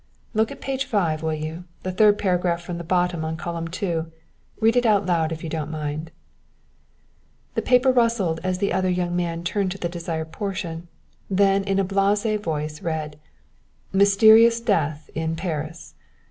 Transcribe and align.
"Look 0.33 0.49
at 0.51 0.61
page 0.61 0.85
five, 0.85 1.21
will 1.21 1.35
you, 1.35 1.65
the 1.83 1.91
third 1.91 2.17
paragraph 2.17 2.63
from 2.63 2.79
the 2.79 2.83
bottom 2.83 3.23
on 3.23 3.37
column 3.37 3.67
two. 3.67 4.11
Read 4.59 4.75
it 4.75 4.83
out 4.83 5.05
loud 5.05 5.31
if 5.31 5.43
you 5.43 5.47
don't 5.49 5.69
mind." 5.69 6.09
The 7.53 7.61
paper 7.61 7.91
rustled 7.91 8.39
as 8.43 8.57
the 8.57 8.73
other 8.73 8.89
young 8.89 9.15
man 9.15 9.43
turned 9.43 9.69
to 9.73 9.77
the 9.77 9.87
desired 9.87 10.31
portion, 10.31 10.87
then 11.29 11.63
in 11.65 11.77
a 11.77 11.85
blasé 11.85 12.39
voice 12.39 12.81
read: 12.81 13.19
"MYSTERIOUS 13.93 14.61
DEATH 14.61 15.11
IN 15.13 15.35
PARIS. 15.35 15.93